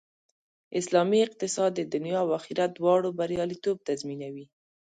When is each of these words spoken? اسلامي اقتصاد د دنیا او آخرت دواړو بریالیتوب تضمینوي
اسلامي 0.79 1.19
اقتصاد 1.27 1.71
د 1.75 1.81
دنیا 1.93 2.17
او 2.23 2.27
آخرت 2.39 2.71
دواړو 2.75 3.09
بریالیتوب 3.19 3.77
تضمینوي 3.87 4.45